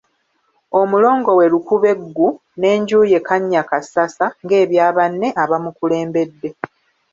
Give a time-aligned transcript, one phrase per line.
[0.79, 6.49] Omulongo we Lukubeggu n'enju ye Kannyakassasa ng'ebya banne abamukulembedde.